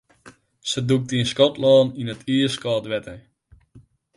[0.69, 3.19] Se dûkte yn Skotlân yn iiskâld wetter.